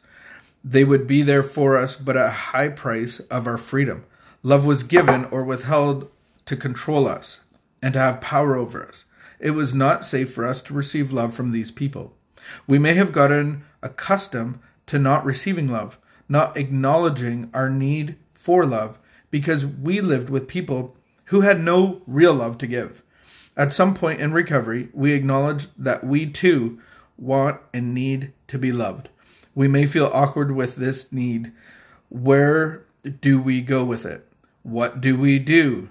They 0.63 0.83
would 0.83 1.07
be 1.07 1.23
there 1.23 1.43
for 1.43 1.75
us, 1.75 1.95
but 1.95 2.15
at 2.15 2.27
a 2.27 2.29
high 2.29 2.69
price 2.69 3.19
of 3.19 3.47
our 3.47 3.57
freedom. 3.57 4.05
Love 4.43 4.63
was 4.63 4.83
given 4.83 5.25
or 5.25 5.43
withheld 5.43 6.09
to 6.45 6.55
control 6.55 7.07
us 7.07 7.39
and 7.83 7.93
to 7.93 7.99
have 7.99 8.21
power 8.21 8.55
over 8.55 8.87
us. 8.87 9.05
It 9.39 9.51
was 9.51 9.73
not 9.73 10.05
safe 10.05 10.33
for 10.33 10.45
us 10.45 10.61
to 10.63 10.73
receive 10.73 11.11
love 11.11 11.35
from 11.35 11.51
these 11.51 11.69
people. 11.69 12.15
We 12.65 12.79
may 12.79 12.93
have 12.93 13.11
gotten 13.11 13.65
accustomed 13.81 14.59
to 14.87 14.97
not 14.97 15.25
receiving 15.25 15.67
love, 15.67 15.97
not 16.29 16.57
acknowledging 16.57 17.51
our 17.53 17.69
need 17.69 18.15
for 18.33 18.65
love, 18.65 18.97
because 19.29 19.65
we 19.65 19.99
lived 19.99 20.29
with 20.29 20.47
people 20.47 20.95
who 21.25 21.41
had 21.41 21.59
no 21.59 22.01
real 22.07 22.33
love 22.33 22.57
to 22.59 22.67
give. 22.67 23.03
At 23.57 23.73
some 23.73 23.93
point 23.93 24.21
in 24.21 24.31
recovery, 24.31 24.89
we 24.93 25.11
acknowledge 25.11 25.67
that 25.77 26.03
we 26.03 26.25
too 26.25 26.79
want 27.17 27.59
and 27.73 27.93
need 27.93 28.31
to 28.47 28.57
be 28.57 28.71
loved. 28.71 29.09
We 29.55 29.67
may 29.67 29.85
feel 29.85 30.09
awkward 30.13 30.55
with 30.55 30.77
this 30.77 31.11
need. 31.11 31.51
Where 32.09 32.85
do 33.21 33.41
we 33.41 33.61
go 33.61 33.83
with 33.83 34.05
it? 34.05 34.27
What 34.63 35.01
do 35.01 35.17
we 35.17 35.37
do? 35.37 35.89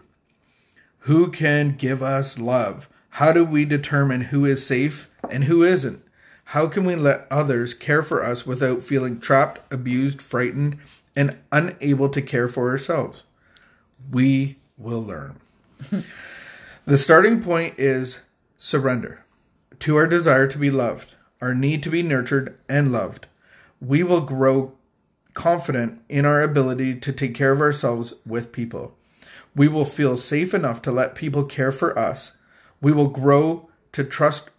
Who 1.06 1.31
can 1.32 1.75
give 1.76 2.00
us 2.00 2.38
love? 2.38 2.88
How 3.10 3.32
do 3.32 3.44
we 3.44 3.64
determine 3.64 4.22
who 4.22 4.44
is 4.44 4.64
safe 4.64 5.10
and 5.28 5.44
who 5.44 5.64
isn't? 5.64 6.00
How 6.46 6.69
can 6.69 6.84
we 6.84 6.94
let 6.94 7.26
others 7.28 7.75
care 7.75 8.04
for 8.04 8.25
us 8.25 8.46
without 8.46 8.84
feeling 8.84 9.19
trapped, 9.19 9.60
abused, 9.72 10.22
frightened, 10.22 10.78
and 11.16 11.38
unable 11.50 12.08
to 12.08 12.22
care 12.22 12.46
for 12.46 12.70
ourselves? 12.70 13.25
We 14.12 14.58
will 14.78 15.02
learn. 15.02 15.40
the 16.84 16.99
starting 16.99 17.43
point 17.43 17.75
is 17.78 18.20
surrender 18.56 19.25
to 19.81 19.96
our 19.96 20.06
desire 20.06 20.46
to 20.46 20.58
be 20.58 20.70
loved, 20.70 21.16
our 21.40 21.52
need 21.52 21.82
to 21.82 21.90
be 21.90 22.05
nurtured 22.05 22.56
and 22.69 22.93
loved. 22.93 23.26
We 23.81 24.05
will 24.05 24.20
grow 24.20 24.75
confident 25.34 26.00
in 26.08 26.25
our 26.25 26.43
ability 26.43 26.94
to 27.00 27.12
take 27.12 27.34
care 27.34 27.50
of 27.50 27.60
ourselves 27.60 28.14
with 28.25 28.53
people. 28.53 28.96
We 29.55 29.69
will 29.69 29.85
feel 29.85 30.17
safe 30.17 30.55
enough 30.55 30.82
to 30.82 30.93
let 30.93 31.15
people 31.15 31.44
care 31.44 31.73
for 31.73 31.99
us. 31.99 32.32
We 32.81 32.93
will 32.93 33.09
grow 33.09 33.69
to 33.93 34.05
trust 34.05 34.51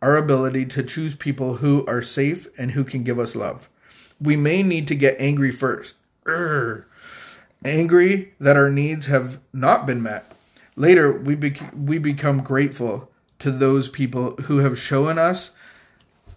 our 0.00 0.16
ability 0.16 0.64
to 0.66 0.82
choose 0.82 1.16
people 1.16 1.56
who 1.56 1.84
are 1.86 2.02
safe 2.02 2.48
and 2.58 2.72
who 2.72 2.84
can 2.84 3.02
give 3.02 3.18
us 3.18 3.34
love. 3.34 3.68
We 4.20 4.36
may 4.36 4.62
need 4.62 4.88
to 4.88 4.94
get 4.94 5.20
angry 5.20 5.50
first. 5.50 5.94
Urgh. 6.24 6.84
Angry 7.64 8.34
that 8.38 8.56
our 8.56 8.70
needs 8.70 9.06
have 9.06 9.38
not 9.52 9.86
been 9.86 10.02
met. 10.02 10.30
Later, 10.76 11.12
we, 11.12 11.34
bec- 11.34 11.72
we 11.76 11.98
become 11.98 12.42
grateful 12.42 13.10
to 13.40 13.50
those 13.50 13.88
people 13.88 14.36
who 14.42 14.58
have 14.58 14.78
shown 14.78 15.18
us 15.18 15.50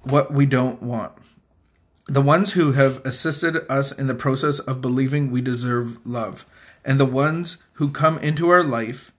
what 0.04 0.34
we 0.34 0.46
don't 0.46 0.82
want. 0.82 1.12
The 2.08 2.22
ones 2.22 2.54
who 2.54 2.72
have 2.72 3.06
assisted 3.06 3.58
us 3.70 3.92
in 3.92 4.08
the 4.08 4.16
process 4.16 4.60
of 4.60 4.82
believing 4.82 5.30
we 5.30 5.42
deserve 5.42 6.00
love, 6.06 6.46
and 6.84 7.00
the 7.00 7.06
ones 7.06 7.58
who 7.74 7.90
come 7.90 8.18
into 8.20 8.50
our 8.50 8.64
life 8.64 9.12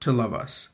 to 0.00 0.12
love 0.12 0.32
us. 0.32 0.68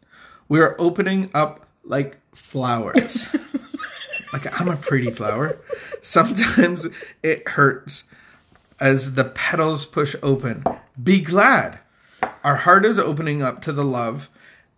We 0.49 0.61
are 0.61 0.77
opening 0.79 1.31
up 1.35 1.67
like 1.85 2.19
flowers. 2.33 3.35
like 4.33 4.61
I'm 4.61 4.69
a 4.69 4.77
pretty 4.77 5.11
flower. 5.11 5.59
Sometimes 6.03 6.87
it 7.23 7.49
hurts 7.51 8.05
as 8.81 9.15
the 9.15 9.25
petals 9.25 9.87
push 9.87 10.15
open. 10.23 10.65
Be 11.03 11.21
glad. 11.21 11.79
Our 12.43 12.57
heart 12.57 12.85
is 12.85 12.99
opening 12.99 13.43
up 13.43 13.63
to 13.63 13.73
the 13.73 13.85
love 13.85 14.29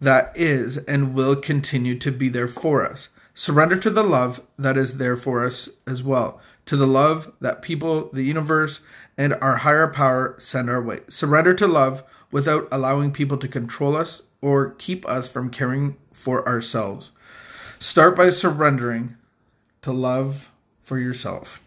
that 0.00 0.32
is 0.34 0.76
and 0.78 1.14
will 1.14 1.36
continue 1.36 1.98
to 1.98 2.12
be 2.12 2.28
there 2.28 2.48
for 2.48 2.84
us. 2.84 3.08
Surrender 3.34 3.76
to 3.76 3.90
the 3.90 4.04
love 4.04 4.40
that 4.58 4.76
is 4.76 4.94
there 4.94 5.16
for 5.16 5.44
us 5.44 5.68
as 5.86 6.02
well, 6.02 6.40
to 6.66 6.76
the 6.76 6.86
love 6.86 7.32
that 7.40 7.62
people, 7.62 8.08
the 8.12 8.22
universe, 8.22 8.80
and 9.18 9.35
our 9.40 9.56
higher 9.58 9.88
power 9.88 10.37
send 10.38 10.68
our 10.68 10.82
way. 10.82 11.00
Surrender 11.08 11.54
to 11.54 11.66
love 11.66 12.02
without 12.30 12.68
allowing 12.70 13.12
people 13.12 13.38
to 13.38 13.49
control 13.49 13.96
us 13.96 14.23
or 14.40 14.70
keep 14.73 15.08
us 15.08 15.28
from 15.28 15.50
caring 15.50 15.96
for 16.12 16.46
ourselves. 16.46 17.12
Start 17.78 18.16
by 18.16 18.30
surrendering 18.30 19.16
to 19.82 19.92
love 19.92 20.50
for 20.80 20.99
yourself. 20.99 21.61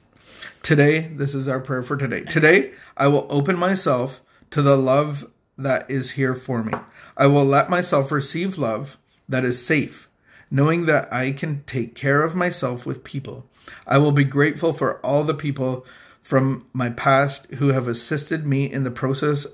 Today, 0.61 1.11
this 1.15 1.33
is 1.33 1.47
our 1.47 1.59
prayer 1.59 1.83
for 1.83 1.97
today. 1.97 2.21
Today, 2.21 2.71
I 2.97 3.07
will 3.07 3.27
open 3.29 3.57
myself 3.57 4.21
to 4.51 4.61
the 4.61 4.77
love 4.77 5.29
that 5.57 5.89
is 5.89 6.11
here 6.11 6.35
for 6.35 6.63
me. 6.63 6.73
I 7.17 7.27
will 7.27 7.45
let 7.45 7.69
myself 7.69 8.11
receive 8.11 8.57
love 8.57 8.97
that 9.27 9.45
is 9.45 9.63
safe, 9.63 10.09
knowing 10.49 10.85
that 10.85 11.11
I 11.13 11.31
can 11.31 11.63
take 11.65 11.95
care 11.95 12.23
of 12.23 12.35
myself 12.35 12.85
with 12.85 13.03
people. 13.03 13.45
I 13.85 13.97
will 13.97 14.11
be 14.11 14.23
grateful 14.23 14.73
for 14.73 14.99
all 15.05 15.23
the 15.23 15.33
people 15.33 15.85
from 16.29 16.63
my 16.73 16.91
past 16.91 17.47
who 17.55 17.69
have 17.69 17.87
assisted 17.87 18.45
me 18.45 18.71
in 18.71 18.83
the 18.83 18.91
process 18.91 19.47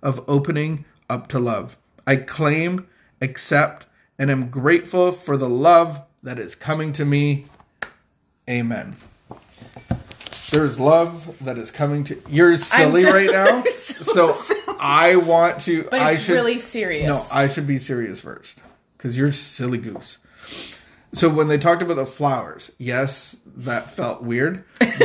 of 0.00 0.22
opening 0.28 0.84
up 1.08 1.26
to 1.26 1.40
love. 1.40 1.76
I 2.06 2.14
claim, 2.16 2.86
accept, 3.20 3.86
and 4.16 4.30
am 4.30 4.48
grateful 4.48 5.10
for 5.10 5.36
the 5.36 5.48
love 5.48 6.02
that 6.22 6.38
is 6.38 6.54
coming 6.54 6.92
to 6.92 7.04
me. 7.04 7.46
Amen. 8.48 8.94
There's 10.52 10.78
love 10.78 11.36
that 11.40 11.58
is 11.58 11.72
coming 11.72 12.04
to. 12.04 12.22
You're 12.28 12.56
silly 12.58 13.02
so- 13.02 13.12
right 13.12 13.30
now, 13.32 13.64
so 13.68 14.34
so 14.34 14.56
I 14.78 15.16
want 15.16 15.62
to. 15.62 15.88
But 15.90 16.00
I 16.00 16.12
it's 16.12 16.22
should, 16.22 16.34
really 16.34 16.60
serious. 16.60 17.08
No, 17.08 17.24
I 17.32 17.48
should 17.48 17.66
be 17.66 17.80
serious 17.80 18.20
first 18.20 18.56
because 18.96 19.18
you're 19.18 19.32
silly 19.32 19.78
goose. 19.78 20.18
So 21.12 21.28
when 21.28 21.48
they 21.48 21.58
talked 21.58 21.82
about 21.82 21.94
the 21.94 22.06
flowers, 22.06 22.70
yes, 22.78 23.36
that 23.56 23.90
felt 23.90 24.22
weird, 24.22 24.62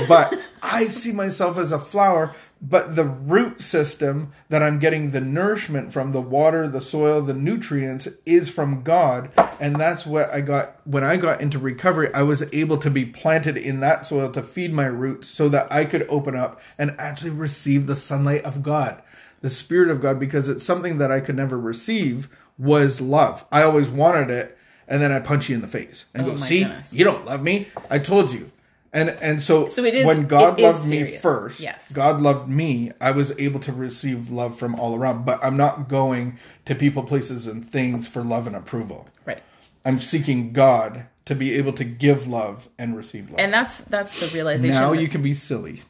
but 0.07 0.35
I 0.61 0.87
see 0.87 1.11
myself 1.11 1.57
as 1.57 1.71
a 1.71 1.79
flower. 1.79 2.33
But 2.61 2.95
the 2.95 3.03
root 3.03 3.61
system 3.61 4.31
that 4.49 4.63
I'm 4.63 4.79
getting 4.79 5.11
the 5.11 5.21
nourishment 5.21 5.93
from, 5.93 6.13
the 6.13 6.21
water, 6.21 6.67
the 6.67 6.81
soil, 6.81 7.21
the 7.21 7.33
nutrients, 7.33 8.07
is 8.25 8.49
from 8.49 8.81
God, 8.81 9.29
and 9.59 9.75
that's 9.75 10.03
what 10.05 10.33
I 10.33 10.41
got 10.41 10.75
when 10.87 11.03
I 11.03 11.17
got 11.17 11.41
into 11.41 11.59
recovery. 11.59 12.09
I 12.15 12.23
was 12.23 12.43
able 12.53 12.77
to 12.77 12.89
be 12.89 13.05
planted 13.05 13.55
in 13.57 13.81
that 13.81 14.05
soil 14.05 14.31
to 14.31 14.41
feed 14.41 14.73
my 14.73 14.85
roots, 14.85 15.27
so 15.27 15.47
that 15.49 15.71
I 15.71 15.85
could 15.85 16.07
open 16.09 16.35
up 16.35 16.59
and 16.79 16.95
actually 16.97 17.31
receive 17.31 17.85
the 17.85 17.95
sunlight 17.95 18.45
of 18.45 18.63
God, 18.63 18.99
the 19.41 19.49
Spirit 19.51 19.89
of 19.91 20.01
God, 20.01 20.19
because 20.19 20.47
it's 20.47 20.65
something 20.65 20.97
that 20.97 21.11
I 21.11 21.19
could 21.19 21.35
never 21.35 21.59
receive 21.59 22.29
was 22.57 22.99
love. 22.99 23.45
I 23.51 23.61
always 23.61 23.89
wanted 23.89 24.31
it, 24.31 24.57
and 24.87 25.01
then 25.01 25.11
I 25.11 25.19
punch 25.19 25.49
you 25.49 25.55
in 25.55 25.61
the 25.61 25.67
face 25.67 26.05
and 26.15 26.25
Oh 26.25 26.31
go, 26.31 26.35
"See, 26.37 26.63
goodness. 26.63 26.95
you 26.95 27.03
don't 27.03 27.25
love 27.25 27.43
me. 27.43 27.67
I 27.91 27.99
told 27.99 28.31
you." 28.31 28.49
And 28.95 29.09
and 29.21 29.43
so, 29.43 29.67
So 29.67 29.83
it 29.83 29.93
is- 29.93 30.05
when 30.05 30.25
God 30.25 30.59
loved 30.59 30.87
me 30.89 31.17
first, 31.17 31.59
Yes. 31.59 31.93
God 31.93 32.21
loved 32.21 32.47
me, 32.49 32.93
I 33.01 33.11
was 33.11 33.33
able 33.37 33.59
to 33.59 33.73
receive 33.73 34.31
love 34.31 34.57
from 34.57 34.73
all 34.75 34.95
around. 34.95 35.25
But 35.25 35.43
I'm 35.43 35.57
not 35.57 35.89
going 35.89 36.39
to 36.65 36.73
people, 36.73 37.03
places, 37.03 37.45
and 37.45 37.69
things 37.69 38.07
for 38.07 38.23
love 38.23 38.47
and 38.47 38.55
approval. 38.55 39.07
right. 39.25 39.43
I'm 39.87 39.99
seeking 39.99 40.51
God 40.53 41.05
to 41.25 41.35
be 41.35 41.53
able 41.53 41.73
to 41.73 41.83
give 41.83 42.25
love 42.25 42.69
and 42.79 42.95
receive 42.95 43.29
love. 43.29 43.39
And 43.39 43.53
that's 43.53 43.79
that's 43.81 44.19
the 44.19 44.27
realization. 44.33 44.73
now 44.75 44.91
that- 44.93 45.01
you 45.01 45.07
can 45.09 45.21
be 45.21 45.33
silly. 45.33 45.83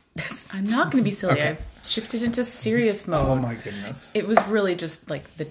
I'm 0.51 0.65
not 0.65 0.91
going 0.91 1.03
to 1.03 1.07
be 1.07 1.11
silly. 1.11 1.33
Okay. 1.33 1.49
I've 1.49 1.87
shifted 1.87 2.23
into 2.23 2.43
serious 2.43 3.07
oh 3.07 3.11
mode. 3.11 3.27
Oh 3.29 3.35
my 3.35 3.53
goodness. 3.55 4.09
It 4.13 4.27
was 4.27 4.41
really 4.47 4.73
just 4.75 5.09
like 5.09 5.23
the 5.37 5.47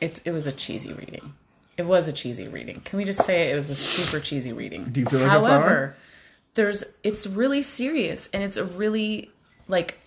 it 0.00 0.20
it 0.24 0.32
was 0.32 0.46
a 0.46 0.52
cheesy 0.52 0.92
reading. 0.92 1.32
It 1.76 1.86
was 1.86 2.06
a 2.08 2.12
cheesy 2.12 2.44
reading. 2.48 2.80
Can 2.84 2.98
we 2.98 3.04
just 3.04 3.24
say 3.24 3.50
it 3.50 3.56
was 3.56 3.70
a 3.70 3.74
super 3.74 4.20
cheesy 4.20 4.52
reading? 4.52 4.84
Do 4.92 5.00
you 5.00 5.06
feel 5.06 5.20
like 5.20 5.28
a 5.28 5.30
However? 5.30 5.96
There's 6.54 6.84
it's 7.02 7.26
really 7.26 7.62
serious 7.62 8.28
and 8.32 8.42
it's 8.42 8.56
a 8.56 8.64
really 8.64 9.30
like 9.68 9.98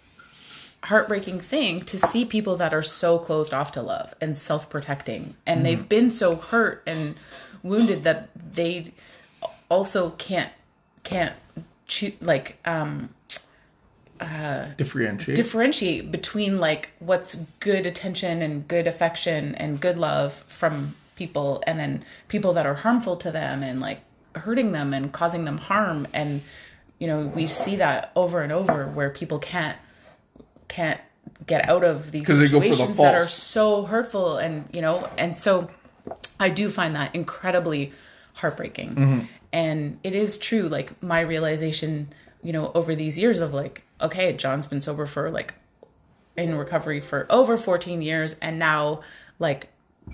heartbreaking 0.83 1.39
thing 1.39 1.79
to 1.81 1.97
see 1.97 2.23
people 2.23 2.55
that 2.57 2.73
are 2.73 2.83
so 2.83 3.19
closed 3.19 3.53
off 3.53 3.71
to 3.71 3.81
love 3.81 4.13
and 4.21 4.37
self-protecting 4.37 5.35
and 5.45 5.65
they've 5.65 5.89
been 5.89 6.09
so 6.09 6.35
hurt 6.35 6.81
and 6.85 7.15
wounded 7.63 8.03
that 8.03 8.29
they 8.53 8.93
also 9.69 10.11
can't 10.11 10.51
can't 11.03 11.33
like 12.21 12.57
um 12.65 13.09
uh 14.19 14.67
Differentiate. 14.77 15.35
differentiate 15.35 16.11
between 16.11 16.59
like 16.59 16.89
what's 16.99 17.35
good 17.59 17.85
attention 17.85 18.41
and 18.41 18.67
good 18.67 18.87
affection 18.87 19.55
and 19.55 19.79
good 19.79 19.97
love 19.97 20.43
from 20.47 20.95
people 21.15 21.63
and 21.67 21.79
then 21.79 22.05
people 22.27 22.53
that 22.53 22.65
are 22.65 22.75
harmful 22.75 23.17
to 23.17 23.31
them 23.31 23.63
and 23.63 23.79
like 23.79 24.01
hurting 24.37 24.71
them 24.71 24.93
and 24.93 25.11
causing 25.11 25.45
them 25.45 25.57
harm. 25.57 26.07
And 26.13 26.41
you 26.99 27.07
know 27.07 27.21
we 27.27 27.47
see 27.47 27.75
that 27.77 28.11
over 28.15 28.41
and 28.41 28.51
over 28.51 28.87
where 28.87 29.09
people 29.09 29.39
can't 29.39 29.77
can't 30.67 30.99
get 31.45 31.67
out 31.69 31.83
of 31.83 32.11
these 32.11 32.25
for 32.25 32.33
the 32.33 32.47
situations 32.47 32.97
that 32.97 33.15
are 33.15 33.27
so 33.27 33.83
hurtful 33.83 34.37
and 34.37 34.65
you 34.73 34.81
know 34.81 35.09
and 35.17 35.37
so 35.37 35.69
i 36.39 36.49
do 36.49 36.69
find 36.69 36.95
that 36.95 37.13
incredibly 37.13 37.91
heartbreaking. 38.35 38.95
Mm-hmm. 38.95 39.25
and 39.51 39.99
it 40.03 40.15
is 40.15 40.37
true 40.37 40.67
like 40.67 41.01
my 41.01 41.19
realization 41.19 42.13
you 42.41 42.53
know 42.53 42.71
over 42.73 42.95
these 42.95 43.17
years 43.17 43.41
of 43.41 43.53
like 43.53 43.83
okay 44.01 44.33
john's 44.33 44.67
been 44.67 44.81
sober 44.81 45.05
for 45.05 45.29
like 45.29 45.53
in 46.35 46.55
recovery 46.55 47.01
for 47.01 47.25
over 47.29 47.57
14 47.57 48.01
years 48.01 48.35
and 48.41 48.59
now 48.59 49.01
like 49.39 49.69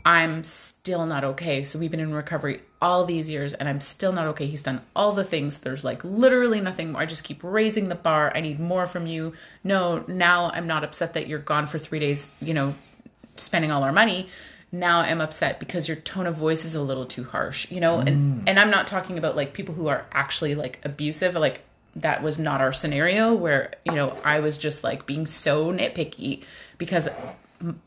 i'm 0.06 0.44
still 0.44 1.06
not 1.06 1.24
okay. 1.24 1.64
So 1.64 1.80
we've 1.80 1.92
been 1.92 2.00
in 2.00 2.14
recovery 2.14 2.62
all 2.84 3.06
these 3.06 3.30
years 3.30 3.54
and 3.54 3.70
i'm 3.70 3.80
still 3.80 4.12
not 4.12 4.28
okay. 4.28 4.46
He's 4.46 4.62
done 4.62 4.82
all 4.94 5.14
the 5.14 5.24
things. 5.24 5.58
There's 5.60 5.86
like 5.86 6.04
literally 6.04 6.60
nothing 6.60 6.92
more. 6.92 7.02
I 7.02 7.06
just 7.06 7.24
keep 7.24 7.40
raising 7.42 7.88
the 7.88 7.96
bar. 7.96 8.32
I 8.36 8.42
need 8.42 8.60
more 8.60 8.86
from 8.88 9.08
you. 9.08 9.34
No 9.64 10.04
now 10.08 10.52
i'm 10.54 10.68
not 10.68 10.84
upset 10.84 11.14
that 11.14 11.28
you're 11.28 11.40
gone 11.40 11.66
for 11.66 11.80
three 11.80 12.00
days 12.00 12.30
you 12.42 12.54
know 12.54 12.76
spending 13.38 13.72
all 13.72 13.84
our 13.84 13.94
money. 13.94 14.28
Now 14.72 15.00
i'm 15.00 15.22
upset 15.22 15.60
because 15.62 15.88
your 15.88 15.96
tone 15.98 16.28
of 16.28 16.36
voice 16.36 16.66
is 16.66 16.76
a 16.76 16.82
little 16.82 17.06
too 17.06 17.24
harsh 17.24 17.72
you 17.72 17.80
know? 17.80 18.00
And 18.00 18.42
mm. 18.42 18.44
and 18.48 18.60
i'm 18.60 18.70
not 18.70 18.86
talking 18.86 19.18
about 19.18 19.38
like 19.38 19.54
people 19.54 19.74
who 19.74 19.88
are 19.88 20.06
actually 20.12 20.54
like 20.54 20.80
abusive. 20.84 21.36
Like 21.36 21.62
that 21.96 22.22
was 22.22 22.38
not 22.38 22.60
our 22.60 22.74
scenario 22.74 23.34
where 23.34 23.72
you 23.86 23.94
know 23.94 24.18
i 24.26 24.40
was 24.40 24.58
just 24.58 24.84
like 24.84 25.06
being 25.06 25.26
so 25.26 25.72
nitpicky 25.72 26.44
because 26.80 27.08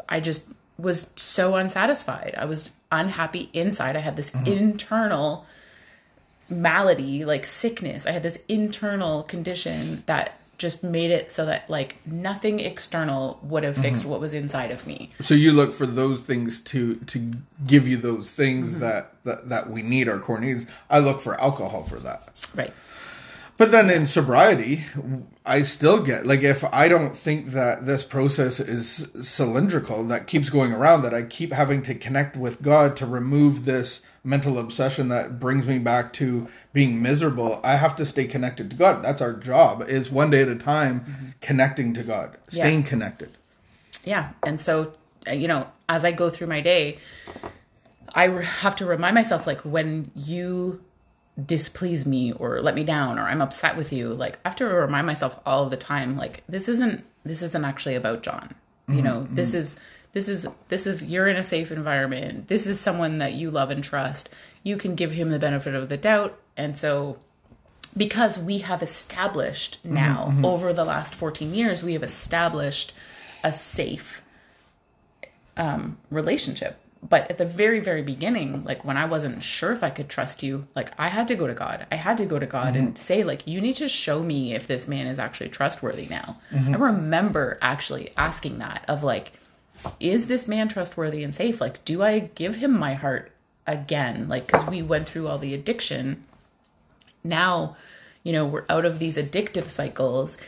i 0.08 0.20
just 0.20 0.46
was 0.78 1.08
so 1.16 1.54
unsatisfied. 1.54 2.34
I 2.36 2.44
was 2.44 2.70
unhappy 2.92 3.48
inside 3.52 3.96
i 3.96 4.00
had 4.00 4.16
this 4.16 4.30
internal 4.46 5.44
malady 6.48 7.24
like 7.24 7.44
sickness 7.44 8.06
i 8.06 8.12
had 8.12 8.22
this 8.22 8.38
internal 8.48 9.22
condition 9.24 10.02
that 10.06 10.38
just 10.58 10.82
made 10.82 11.10
it 11.10 11.30
so 11.30 11.44
that 11.44 11.68
like 11.68 11.96
nothing 12.06 12.60
external 12.60 13.38
would 13.42 13.62
have 13.62 13.76
fixed 13.76 14.06
what 14.06 14.20
was 14.20 14.32
inside 14.32 14.70
of 14.70 14.86
me 14.86 15.10
So 15.20 15.34
you 15.34 15.52
look 15.52 15.74
for 15.74 15.84
those 15.84 16.22
things 16.22 16.60
to 16.60 16.94
to 16.94 17.30
give 17.66 17.86
you 17.86 17.98
those 17.98 18.30
things 18.30 18.72
Mm-hmm. 18.72 18.80
that, 18.80 19.22
that 19.24 19.48
that 19.50 19.68
we 19.70 19.82
need 19.82 20.08
our 20.08 20.18
core 20.18 20.40
needs. 20.40 20.64
I 20.88 21.00
look 21.00 21.20
for 21.20 21.38
alcohol 21.38 21.82
for 21.84 21.98
that. 22.00 22.48
right 22.54 22.72
But 23.58 23.70
then 23.70 23.88
in 23.88 24.06
sobriety, 24.06 24.84
I 25.46 25.62
still 25.62 26.02
get 26.02 26.26
like 26.26 26.42
if 26.42 26.62
I 26.64 26.88
don't 26.88 27.16
think 27.16 27.52
that 27.52 27.86
this 27.86 28.04
process 28.04 28.60
is 28.60 29.08
cylindrical 29.22 30.04
that 30.04 30.26
keeps 30.26 30.50
going 30.50 30.72
around 30.72 31.02
that 31.02 31.14
I 31.14 31.22
keep 31.22 31.52
having 31.52 31.82
to 31.84 31.94
connect 31.94 32.36
with 32.36 32.60
God 32.60 32.96
to 32.98 33.06
remove 33.06 33.64
this 33.64 34.02
mental 34.22 34.58
obsession 34.58 35.08
that 35.08 35.40
brings 35.40 35.66
me 35.66 35.78
back 35.78 36.12
to 36.14 36.48
being 36.72 37.00
miserable, 37.00 37.60
I 37.62 37.76
have 37.76 37.94
to 37.96 38.04
stay 38.04 38.26
connected 38.26 38.68
to 38.70 38.76
God. 38.76 39.02
That's 39.02 39.22
our 39.22 39.32
job 39.32 39.82
is 39.88 40.10
one 40.10 40.30
day 40.30 40.42
at 40.42 40.48
a 40.48 40.56
time 40.56 41.00
mm-hmm. 41.00 41.26
connecting 41.40 41.94
to 41.94 42.02
God, 42.02 42.36
staying 42.48 42.82
connected. 42.82 43.30
yeah 44.06 44.30
and 44.44 44.60
so 44.60 44.92
you 45.30 45.48
know 45.48 45.66
as 45.88 46.04
i 46.04 46.12
go 46.12 46.30
through 46.30 46.46
my 46.46 46.60
day 46.60 46.98
i 48.14 48.28
have 48.28 48.76
to 48.76 48.86
remind 48.86 49.14
myself 49.14 49.46
like 49.46 49.60
when 49.62 50.10
you 50.14 50.80
displease 51.44 52.06
me 52.06 52.32
or 52.32 52.62
let 52.62 52.74
me 52.74 52.82
down 52.82 53.18
or 53.18 53.22
i'm 53.22 53.42
upset 53.42 53.76
with 53.76 53.92
you 53.92 54.08
like 54.08 54.38
i 54.44 54.48
have 54.48 54.56
to 54.56 54.64
remind 54.64 55.06
myself 55.06 55.38
all 55.44 55.68
the 55.68 55.76
time 55.76 56.16
like 56.16 56.42
this 56.48 56.66
isn't 56.66 57.04
this 57.24 57.42
isn't 57.42 57.64
actually 57.64 57.94
about 57.94 58.22
john. 58.22 58.54
You 58.88 59.02
know 59.02 59.22
mm-hmm. 59.22 59.34
this 59.34 59.52
is 59.52 59.76
this 60.12 60.28
is 60.28 60.46
this 60.68 60.86
is 60.86 61.02
you're 61.02 61.26
in 61.28 61.36
a 61.36 61.44
safe 61.44 61.72
environment. 61.72 62.48
This 62.48 62.66
is 62.66 62.78
someone 62.80 63.18
that 63.18 63.34
you 63.34 63.50
love 63.50 63.70
and 63.70 63.82
trust. 63.82 64.30
You 64.62 64.76
can 64.76 64.94
give 64.94 65.12
him 65.12 65.30
the 65.30 65.38
benefit 65.38 65.74
of 65.74 65.88
the 65.88 65.96
doubt. 65.96 66.38
And 66.56 66.78
so 66.78 67.18
because 67.96 68.38
we 68.38 68.58
have 68.58 68.82
established 68.82 69.78
mm-hmm, 69.82 69.94
now 69.94 70.26
mm-hmm. 70.30 70.44
over 70.44 70.72
the 70.72 70.84
last 70.84 71.14
14 71.14 71.52
years 71.52 71.82
we 71.82 71.94
have 71.94 72.02
established 72.02 72.92
a 73.42 73.50
safe 73.50 74.22
um, 75.56 75.98
relationship 76.10 76.78
but 77.08 77.30
at 77.30 77.38
the 77.38 77.44
very 77.44 77.80
very 77.80 78.02
beginning 78.02 78.64
like 78.64 78.84
when 78.84 78.96
i 78.96 79.04
wasn't 79.04 79.42
sure 79.42 79.72
if 79.72 79.82
i 79.82 79.90
could 79.90 80.08
trust 80.08 80.42
you 80.42 80.66
like 80.74 80.90
i 80.98 81.08
had 81.08 81.28
to 81.28 81.34
go 81.34 81.46
to 81.46 81.54
god. 81.54 81.86
I 81.90 81.96
had 81.96 82.18
to 82.18 82.26
go 82.26 82.38
to 82.38 82.46
god 82.46 82.76
and 82.76 82.88
mm-hmm. 82.88 82.96
say 82.96 83.24
like 83.24 83.46
you 83.46 83.60
need 83.60 83.74
to 83.74 83.88
show 83.88 84.22
me 84.22 84.54
if 84.54 84.66
this 84.66 84.86
man 84.86 85.06
is 85.06 85.18
actually 85.18 85.48
trustworthy 85.48 86.06
now. 86.06 86.36
Mm-hmm. 86.52 86.74
I 86.74 86.78
remember 86.78 87.58
actually 87.60 88.12
asking 88.16 88.58
that 88.58 88.84
of 88.88 89.02
like 89.02 89.32
is 90.00 90.26
this 90.26 90.48
man 90.48 90.68
trustworthy 90.68 91.22
and 91.24 91.34
safe? 91.34 91.60
Like 91.60 91.84
do 91.84 92.02
i 92.02 92.18
give 92.20 92.56
him 92.56 92.78
my 92.78 92.94
heart 92.94 93.32
again? 93.66 94.28
Like 94.28 94.46
because 94.46 94.66
we 94.66 94.82
went 94.82 95.08
through 95.08 95.28
all 95.28 95.38
the 95.38 95.54
addiction. 95.54 96.24
Now 97.24 97.76
you 98.22 98.32
know 98.32 98.46
we're 98.46 98.66
out 98.68 98.84
of 98.84 98.98
these 98.98 99.16
addictive 99.16 99.68
cycles 99.68 100.38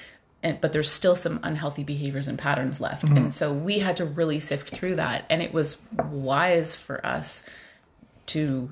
and 0.43 0.61
but 0.61 0.73
there's 0.73 0.91
still 0.91 1.15
some 1.15 1.41
unhealthy 1.43 1.85
behaviors 1.85 2.29
and 2.29 2.39
patterns 2.39 2.81
left 2.81 3.05
mm-hmm. 3.05 3.17
and 3.17 3.35
so 3.35 3.53
we 3.53 3.81
had 3.81 3.97
to 3.97 4.05
really 4.05 4.41
sift 4.41 4.69
through 4.69 4.95
that 4.95 5.25
and 5.29 5.43
it 5.43 5.53
was 5.53 5.79
wise 6.11 6.75
for 6.75 7.05
us 7.05 7.45
to 8.27 8.71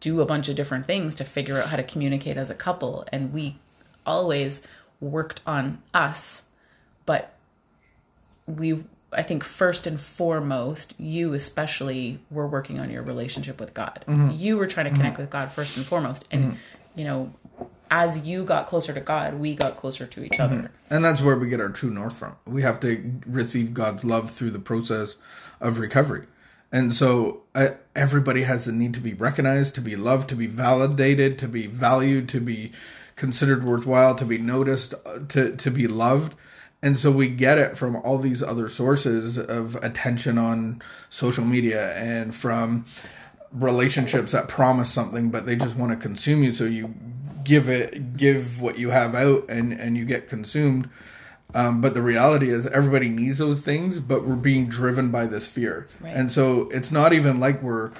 do 0.00 0.20
a 0.20 0.26
bunch 0.26 0.48
of 0.48 0.56
different 0.56 0.86
things 0.86 1.14
to 1.14 1.24
figure 1.24 1.58
out 1.58 1.68
how 1.68 1.76
to 1.76 1.82
communicate 1.82 2.36
as 2.36 2.50
a 2.50 2.54
couple 2.54 3.04
and 3.12 3.32
we 3.32 3.58
always 4.04 4.60
worked 5.00 5.40
on 5.46 5.82
us 5.94 6.42
but 7.06 7.34
we 8.46 8.84
I 9.16 9.22
think 9.22 9.44
first 9.44 9.86
and 9.86 10.00
foremost, 10.00 10.94
you 10.98 11.34
especially 11.34 12.18
were 12.30 12.46
working 12.46 12.80
on 12.80 12.90
your 12.90 13.02
relationship 13.02 13.60
with 13.60 13.74
God. 13.74 14.04
Mm-hmm. 14.08 14.32
You 14.32 14.56
were 14.56 14.66
trying 14.66 14.86
to 14.86 14.90
connect 14.90 15.14
mm-hmm. 15.14 15.22
with 15.22 15.30
God 15.30 15.52
first 15.52 15.76
and 15.76 15.86
foremost. 15.86 16.26
And, 16.30 16.44
mm-hmm. 16.44 16.98
you 16.98 17.04
know, 17.04 17.32
as 17.90 18.20
you 18.20 18.44
got 18.44 18.66
closer 18.66 18.92
to 18.92 19.00
God, 19.00 19.34
we 19.34 19.54
got 19.54 19.76
closer 19.76 20.06
to 20.06 20.24
each 20.24 20.40
other. 20.40 20.70
And 20.90 21.04
that's 21.04 21.20
where 21.20 21.36
we 21.36 21.48
get 21.48 21.60
our 21.60 21.68
true 21.68 21.90
north 21.90 22.16
from. 22.16 22.36
We 22.46 22.62
have 22.62 22.80
to 22.80 23.20
receive 23.26 23.74
God's 23.74 24.04
love 24.04 24.30
through 24.30 24.50
the 24.50 24.58
process 24.58 25.16
of 25.60 25.78
recovery. 25.78 26.26
And 26.72 26.94
so 26.94 27.42
uh, 27.54 27.70
everybody 27.94 28.42
has 28.42 28.64
the 28.64 28.72
need 28.72 28.94
to 28.94 29.00
be 29.00 29.14
recognized, 29.14 29.74
to 29.76 29.80
be 29.80 29.94
loved, 29.94 30.28
to 30.30 30.36
be 30.36 30.46
validated, 30.46 31.38
to 31.38 31.48
be 31.48 31.66
valued, 31.66 32.28
to 32.30 32.40
be 32.40 32.72
considered 33.16 33.64
worthwhile, 33.64 34.16
to 34.16 34.24
be 34.24 34.38
noticed, 34.38 34.92
uh, 35.06 35.20
to, 35.28 35.54
to 35.54 35.70
be 35.70 35.86
loved. 35.86 36.34
And 36.82 36.98
so 36.98 37.10
we 37.10 37.28
get 37.28 37.58
it 37.58 37.78
from 37.78 37.96
all 37.96 38.18
these 38.18 38.42
other 38.42 38.68
sources 38.68 39.38
of 39.38 39.76
attention 39.76 40.36
on 40.36 40.82
social 41.10 41.44
media 41.44 41.96
and 41.96 42.34
from 42.34 42.86
relationships 43.54 44.32
that 44.32 44.48
promise 44.48 44.92
something 44.92 45.30
but 45.30 45.46
they 45.46 45.54
just 45.54 45.76
want 45.76 45.92
to 45.92 45.96
consume 45.96 46.42
you 46.42 46.52
so 46.52 46.64
you 46.64 46.92
give 47.44 47.68
it 47.68 48.16
give 48.16 48.60
what 48.60 48.78
you 48.78 48.90
have 48.90 49.14
out 49.14 49.44
and 49.48 49.72
and 49.72 49.96
you 49.96 50.04
get 50.04 50.28
consumed. 50.28 50.88
Um, 51.54 51.80
but 51.80 51.94
the 51.94 52.02
reality 52.02 52.48
is 52.50 52.66
everybody 52.66 53.08
needs 53.08 53.38
those 53.38 53.60
things 53.60 54.00
but 54.00 54.26
we're 54.26 54.34
being 54.34 54.66
driven 54.66 55.10
by 55.10 55.26
this 55.26 55.46
fear. 55.46 55.86
Right. 56.00 56.14
and 56.16 56.32
so 56.32 56.68
it's 56.70 56.90
not 56.90 57.12
even 57.12 57.38
like 57.38 57.62
we're 57.62 57.92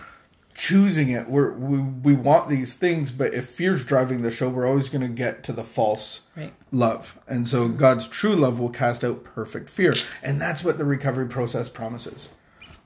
choosing 0.57 1.11
it. 1.11 1.29
We're 1.29 1.53
we, 1.53 1.79
we 1.79 2.15
want 2.15 2.49
these 2.49 2.75
things 2.75 3.11
but 3.13 3.33
if 3.35 3.49
fear's 3.49 3.85
driving 3.85 4.23
the 4.23 4.31
show 4.31 4.49
we're 4.49 4.67
always 4.67 4.89
going 4.89 5.03
to 5.03 5.09
get 5.09 5.43
to 5.45 5.53
the 5.53 5.65
false 5.65 6.21
Right. 6.37 6.53
love. 6.73 7.17
And 7.29 7.49
so 7.49 7.69
god's 7.69 8.09
true 8.09 8.35
love 8.35 8.59
will 8.59 8.71
cast 8.71 9.05
out 9.05 9.23
perfect 9.23 9.71
fear. 9.71 9.95
And 10.23 10.41
that's 10.41 10.65
what 10.65 10.79
the 10.79 10.85
recovery 10.85 11.27
process 11.27 11.69
promises. 11.69 12.29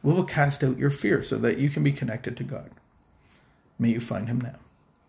We 0.02 0.12
will 0.12 0.24
cast 0.24 0.62
out 0.62 0.76
your 0.78 0.90
fear 0.90 1.22
so 1.22 1.38
that 1.38 1.58
you 1.58 1.70
can 1.70 1.82
be 1.82 1.92
connected 1.92 2.36
to 2.36 2.44
god. 2.44 2.70
May 3.78 3.90
you 3.90 4.00
find 4.00 4.28
him 4.28 4.40
now. 4.40 4.56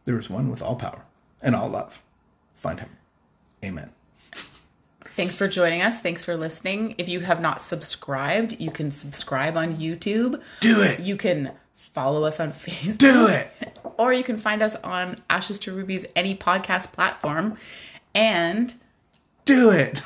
There 0.06 0.18
is 0.20 0.30
one 0.30 0.50
with 0.50 0.62
all 0.62 0.76
power 0.78 1.04
and 1.42 1.56
all 1.56 1.70
love 1.70 2.02
find 2.56 2.80
him 2.80 2.90
amen 3.64 3.92
Thanks 5.16 5.36
for 5.36 5.50
joining 5.50 5.82
us. 5.82 6.00
Thanks 6.00 6.24
for 6.24 6.38
listening. 6.38 6.96
If 6.98 7.10
you 7.10 7.20
have 7.20 7.42
not 7.42 7.62
subscribed, 7.62 8.56
you 8.58 8.72
can 8.72 8.90
subscribe 8.90 9.58
on 9.58 9.76
YouTube. 9.76 10.42
do 10.62 10.82
it 10.82 11.02
You 11.02 11.18
can 11.18 11.52
follow 11.74 12.24
us 12.24 12.40
on 12.40 12.54
Facebook. 12.66 12.98
do 13.00 13.28
it 13.28 13.50
Or 13.98 14.14
you 14.14 14.24
can 14.24 14.38
find 14.38 14.62
us 14.64 14.76
on 14.76 15.22
Ashes 15.30 15.60
to 15.60 15.74
Rubies, 15.76 16.06
any 16.16 16.38
podcast 16.38 16.94
platform. 16.94 17.58
And 18.16 18.74
do 19.50 19.72
it. 19.72 20.02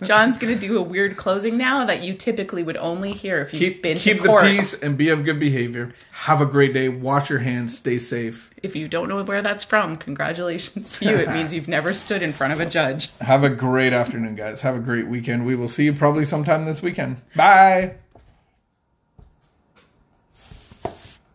John's 0.02 0.38
going 0.38 0.54
to 0.54 0.60
do 0.60 0.78
a 0.78 0.82
weird 0.82 1.16
closing 1.16 1.58
now 1.58 1.84
that 1.84 2.02
you 2.02 2.14
typically 2.14 2.62
would 2.62 2.76
only 2.76 3.12
hear 3.12 3.40
if 3.40 3.52
you've 3.52 3.60
keep, 3.60 3.82
been 3.82 3.98
keep 3.98 4.22
the 4.22 4.40
peace 4.42 4.74
and 4.74 4.96
be 4.96 5.08
of 5.08 5.24
good 5.24 5.40
behavior. 5.40 5.92
Have 6.12 6.40
a 6.40 6.46
great 6.46 6.72
day. 6.72 6.88
Wash 6.88 7.28
your 7.28 7.40
hands. 7.40 7.76
Stay 7.76 7.98
safe. 7.98 8.52
If 8.62 8.76
you 8.76 8.88
don't 8.88 9.08
know 9.08 9.22
where 9.22 9.42
that's 9.42 9.64
from, 9.64 9.96
congratulations 9.96 10.90
to 10.90 11.04
you. 11.04 11.16
It 11.16 11.30
means 11.30 11.52
you've 11.52 11.68
never 11.68 11.92
stood 11.92 12.22
in 12.22 12.32
front 12.32 12.52
of 12.52 12.60
a 12.60 12.66
judge. 12.66 13.10
have 13.20 13.44
a 13.44 13.50
great 13.50 13.92
afternoon 13.92 14.34
guys. 14.34 14.62
Have 14.62 14.76
a 14.76 14.80
great 14.80 15.08
weekend. 15.08 15.44
We 15.44 15.56
will 15.56 15.68
see 15.68 15.84
you 15.84 15.92
probably 15.92 16.24
sometime 16.24 16.64
this 16.64 16.82
weekend. 16.82 17.20
Bye 17.34 17.96